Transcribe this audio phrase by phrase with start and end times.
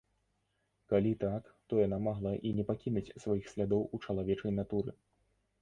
[0.93, 4.91] Калі так, то яна магла і не пакінуць сваіх слядоў у чалавечай натуры.